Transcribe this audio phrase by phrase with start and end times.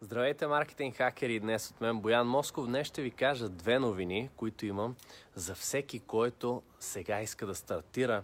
[0.00, 1.40] Здравейте, маркетинг хакери!
[1.40, 2.66] Днес от мен Боян Москов.
[2.66, 4.96] Днес ще ви кажа две новини, които имам
[5.34, 8.22] за всеки, който сега иска да стартира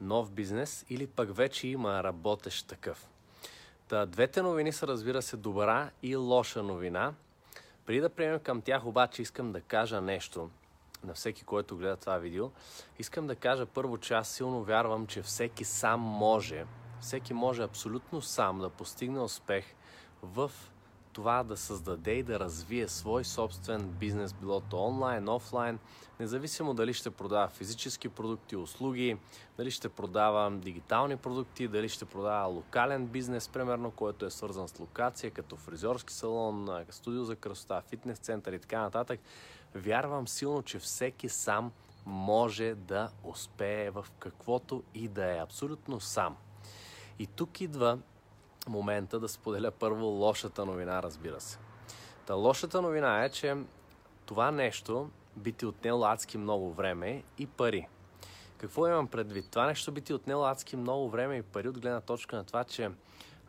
[0.00, 3.08] нов бизнес или пък вече има работещ такъв.
[3.88, 7.14] Та, двете новини са, разбира се, добра и лоша новина.
[7.86, 10.50] Преди да преминем към тях, обаче, искам да кажа нещо
[11.04, 12.50] на всеки, който гледа това видео.
[12.98, 16.64] Искам да кажа първо, че аз силно вярвам, че всеки сам може,
[17.00, 19.64] всеки може абсолютно сам да постигне успех
[20.22, 20.50] в
[21.18, 25.78] това да създаде и да развие свой собствен бизнес, било то онлайн, офлайн,
[26.20, 29.16] независимо дали ще продава физически продукти, услуги,
[29.56, 34.80] дали ще продава дигитални продукти, дали ще продава локален бизнес, примерно, който е свързан с
[34.80, 39.20] локация, като фризьорски салон, студио за красота, фитнес център и така нататък.
[39.74, 41.72] Вярвам силно, че всеки сам
[42.06, 46.36] може да успее в каквото и да е, абсолютно сам.
[47.18, 47.98] И тук идва
[48.68, 51.58] момента да споделя първо лошата новина, разбира се.
[52.26, 53.56] Та лошата новина е, че
[54.26, 57.88] това нещо би ти отнело адски много време и пари.
[58.58, 59.50] Какво имам предвид?
[59.50, 62.64] Това нещо би ти отнело адски много време и пари от гледна точка на това,
[62.64, 62.90] че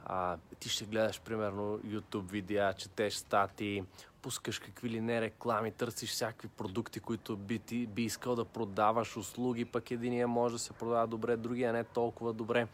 [0.05, 3.83] а, ти ще гледаш примерно YouTube видеа, четеш статии,
[4.21, 9.17] пускаш какви ли не реклами, търсиш всякакви продукти, които би, ти, би искал да продаваш,
[9.17, 12.67] услуги, пък единия може да се продава добре, другия не толкова добре.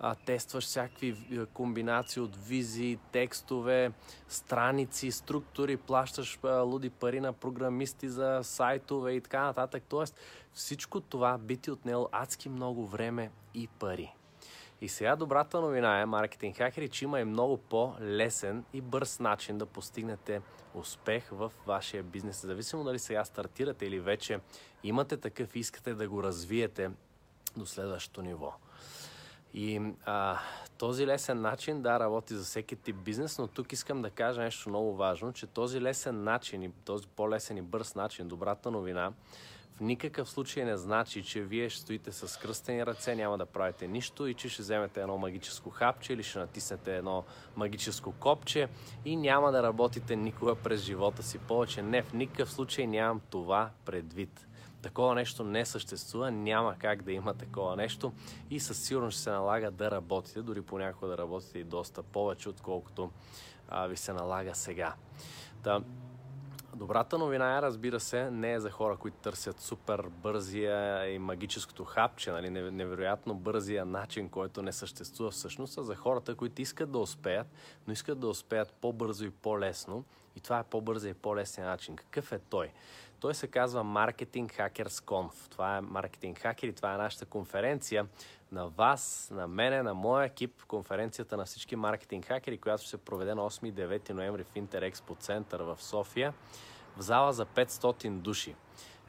[0.00, 1.16] А, тестваш всякакви
[1.52, 3.92] комбинации от визии, текстове,
[4.28, 9.82] страници, структури, плащаш а, луди пари на програмисти за сайтове и така нататък.
[9.88, 10.20] Тоест
[10.52, 14.17] всичко това би ти отнело адски много време и пари.
[14.80, 19.58] И сега добрата новина е, маркетинг хакери, че има и много по-лесен и бърз начин
[19.58, 20.40] да постигнете
[20.74, 22.40] успех в вашия бизнес.
[22.40, 24.40] Зависимо дали сега стартирате или вече
[24.84, 26.90] имате такъв искате да го развиете
[27.56, 28.54] до следващото ниво.
[29.54, 30.38] И а,
[30.78, 34.68] този лесен начин, да, работи за всеки тип бизнес, но тук искам да кажа нещо
[34.68, 39.12] много важно, че този лесен начин този по-лесен и бърз начин, добрата новина,
[39.78, 43.88] в никакъв случай не значи, че вие ще стоите с кръстени ръце, няма да правите
[43.88, 47.24] нищо и че ще вземете едно магическо хапче или ще натиснете едно
[47.56, 48.68] магическо копче
[49.04, 51.82] и няма да работите никога през живота си повече.
[51.82, 54.46] Не, в никакъв случай нямам това предвид.
[54.82, 58.12] Такова нещо не съществува, няма как да има такова нещо
[58.50, 62.48] и със сигурност ще се налага да работите, дори понякога да работите и доста повече,
[62.48, 63.10] отколкото
[63.68, 64.94] а, ви се налага сега.
[65.62, 65.82] Да,
[66.74, 71.84] Добрата новина е, разбира се, не е за хора, които търсят супер бързия и магическото
[71.84, 76.98] хапче, нали, невероятно бързия начин, който не съществува всъщност, а за хората, които искат да
[76.98, 77.46] успеят,
[77.86, 80.04] но искат да успеят по-бързо и по-лесно.
[80.38, 81.96] И това е по-бързия и по-лесен начин.
[81.96, 82.70] Какъв е той?
[83.20, 85.50] Той се казва Marketing Hackers Conf.
[85.50, 88.06] Това е Marketing Hacker и това е нашата конференция
[88.52, 92.96] на вас, на мене, на моя екип, конференцията на всички маркетинг хакери, която ще се
[92.96, 96.34] проведе на 8 и 9 ноември в Интерекспо център в София,
[96.96, 98.54] в зала за 500 души.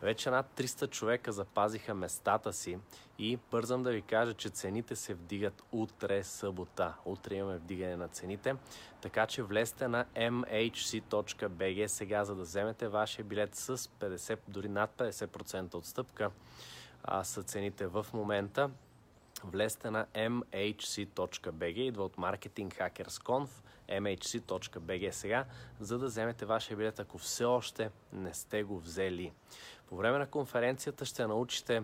[0.01, 2.77] Вече над 300 човека запазиха местата си
[3.17, 6.93] и бързам да ви кажа, че цените се вдигат утре събота.
[7.05, 8.55] Утре имаме вдигане на цените,
[9.01, 14.91] така че влезте на mhc.bg сега, за да вземете вашия билет с 50, дори над
[14.97, 16.31] 50% отстъпка.
[17.03, 18.69] А, са цените в момента.
[19.43, 23.49] Влезте на mhc.bg, идва от Marketing Hackers Conf,
[23.89, 25.45] mhc.bg сега,
[25.79, 29.31] за да вземете вашия билет, ако все още не сте го взели.
[29.89, 31.83] По време на конференцията ще научите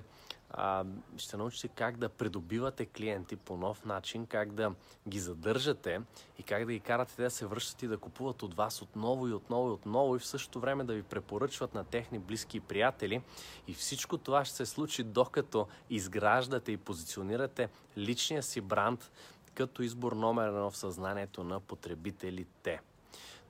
[0.49, 0.85] а,
[1.17, 4.71] ще научите как да придобивате клиенти по нов начин, как да
[5.07, 6.01] ги задържате
[6.39, 9.33] и как да ги карате да се връщат и да купуват от вас отново и
[9.33, 13.21] отново и отново и в същото време да ви препоръчват на техни близки и приятели.
[13.67, 19.11] И всичко това ще се случи докато изграждате и позиционирате личния си бранд
[19.53, 22.81] като избор номер едно в съзнанието на потребителите.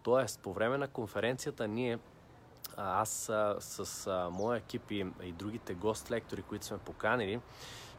[0.04, 2.00] Тоест, по време на конференцията ние
[2.78, 7.42] аз а, с моя екип и, и другите гост-лектори, които сме поканили,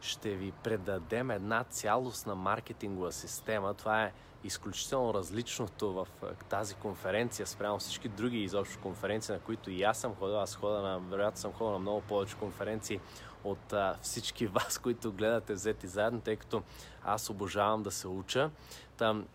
[0.01, 3.73] ще ви предадем една цялостна маркетингова система.
[3.73, 4.13] Това е
[4.43, 6.07] изключително различното в
[6.49, 10.41] тази конференция спрямо всички други изобщо конференции, на които и аз съм ходил.
[10.41, 12.99] Аз хода на, вероятно съм ходил на много повече конференции
[13.43, 16.63] от а, всички вас, които гледате взети заедно, тъй като
[17.03, 18.49] аз обожавам да се уча.
[18.97, 19.27] Там,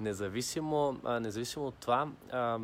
[0.00, 2.58] Независимо, а, независимо от това, а,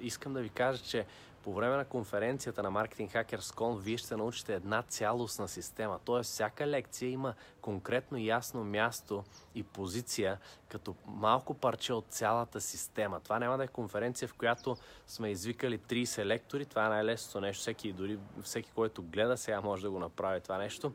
[0.00, 1.06] искам да ви кажа, че
[1.42, 5.98] По време на конференцията на Marketing Hackers Con вие ще научите една цялостна система.
[6.04, 9.24] Тоест, всяка лекция има конкретно ясно място
[9.54, 13.20] и позиция, като малко парче от цялата система.
[13.20, 16.66] Това няма да е конференция, в която сме извикали 30 лектори.
[16.66, 17.60] Това е най-лесното нещо.
[17.60, 20.92] Всеки, дори всеки, който гледа, сега може да го направи това нещо.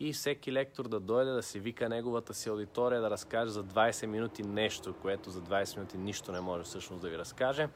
[0.00, 4.06] И всеки лектор да дойде да си вика неговата си аудитория да разкаже за 20
[4.06, 7.68] минути нещо, което за 20 минути нищо не може всъщност да ви разкаже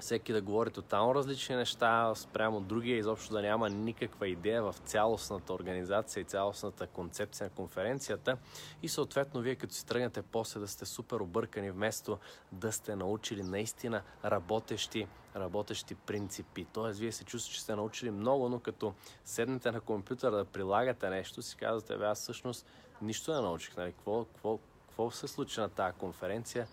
[0.00, 5.52] всеки да говори тотално различни неща спрямо другия, изобщо да няма никаква идея в цялостната
[5.52, 8.36] организация и цялостната концепция на конференцията
[8.82, 12.18] и съответно вие като си тръгнете после да сте супер объркани вместо
[12.52, 15.06] да сте научили наистина работещи
[15.36, 16.66] работещи принципи.
[16.72, 18.94] Тоест, вие се чувствате, че сте научили много, но като
[19.24, 22.66] седнете на компютъра да прилагате нещо, си казвате, бе, аз всъщност
[23.02, 23.76] нищо не научих.
[23.76, 23.92] Нали?
[23.92, 26.66] Какво, какво, какво се случи на тази конференция?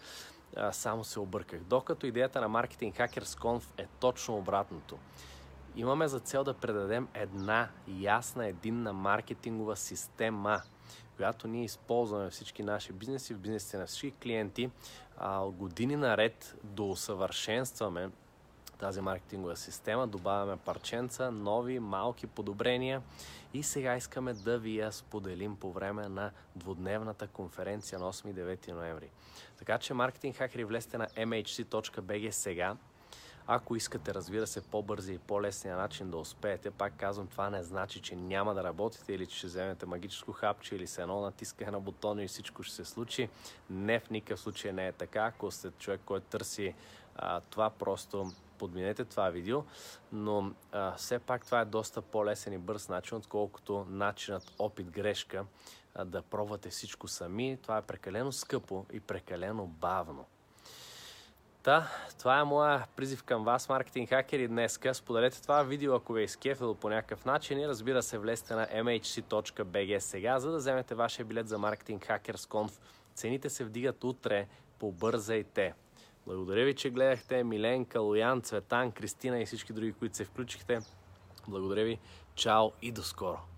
[0.71, 1.59] Само се обърках.
[1.63, 4.97] Докато идеята на Marketing Hackers Conf е точно обратното.
[5.75, 7.69] Имаме за цел да предадем една
[7.99, 10.61] ясна, единна маркетингова система,
[11.15, 14.69] която ние използваме всички наши бизнеси, в бизнесите на всички клиенти,
[15.17, 18.09] а, години наред да усъвършенстваме
[18.81, 23.01] тази маркетингова система, добавяме парченца, нови, малки подобрения
[23.53, 28.33] и сега искаме да ви я споделим по време на двудневната конференция на 8 и
[28.33, 29.09] 9 ноември.
[29.57, 32.75] Така че маркетинг хакери влезте на mhc.bg сега.
[33.47, 38.01] Ако искате, разбира се, по-бързи и по-лесния начин да успеете, пак казвам, това не значи,
[38.01, 41.79] че няма да работите или че ще вземете магическо хапче или с едно натискане на
[41.79, 43.29] бутона и всичко ще се случи.
[43.69, 45.23] Не, в никакъв случай не е така.
[45.25, 46.75] Ако сте човек, който търси
[47.15, 48.31] а, това, просто
[48.61, 49.63] подминете това видео,
[50.11, 55.45] но а, все пак това е доста по-лесен и бърз начин, отколкото начинът опит-грешка
[55.95, 57.57] а, да пробвате всичко сами.
[57.61, 60.25] Това е прекалено скъпо и прекалено бавно.
[61.63, 64.93] Та, това е моя призив към вас, маркетинг хакери, днеска.
[64.93, 68.67] Споделете това видео, ако ви е изкефило по някакъв начин и разбира се, влезте на
[68.67, 72.71] mhc.bg сега, за да вземете вашия билет за Marketing Hackers Conf.
[73.15, 74.47] Цените се вдигат утре,
[74.79, 75.73] побързайте!
[76.35, 77.43] Благодаря ви, че гледахте.
[77.43, 80.79] Миленка, Лоян, Цветан, Кристина и всички други, които се включихте.
[81.47, 81.99] Благодаря ви.
[82.35, 83.50] Чао и до скоро!